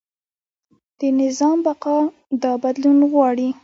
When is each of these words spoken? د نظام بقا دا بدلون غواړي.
د 0.99 1.01
نظام 1.21 1.57
بقا 1.65 1.97
دا 2.41 2.51
بدلون 2.63 2.97
غواړي. 3.11 3.49